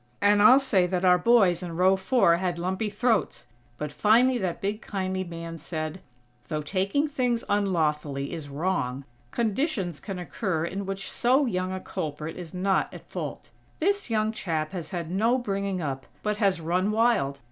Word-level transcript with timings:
And 0.19 0.41
I'll 0.41 0.57
say 0.59 0.87
that 0.87 1.05
our 1.05 1.19
boys, 1.19 1.61
in 1.61 1.75
row 1.77 1.95
four, 1.95 2.37
had 2.37 2.57
lumpy 2.57 2.89
throats. 2.89 3.45
But 3.77 3.91
finally 3.91 4.39
that 4.39 4.59
big 4.59 4.81
kindly 4.81 5.23
man 5.23 5.59
said: 5.59 6.01
"Though 6.47 6.63
taking 6.63 7.07
things 7.07 7.43
unlawfully 7.47 8.33
is 8.33 8.49
wrong, 8.49 9.03
conditions 9.29 9.99
can 9.99 10.17
occur 10.17 10.65
in 10.65 10.87
which 10.87 11.11
so 11.11 11.45
young 11.45 11.71
a 11.71 11.79
culprit 11.79 12.35
is 12.35 12.51
not 12.51 12.91
at 12.91 13.11
fault. 13.11 13.51
This 13.79 14.09
young 14.09 14.31
chap 14.31 14.71
has 14.71 14.89
had 14.89 15.11
no 15.11 15.37
bringing 15.37 15.83
up, 15.83 16.07
but 16.23 16.37
has 16.37 16.59
run 16.59 16.89
wild. 16.89 17.39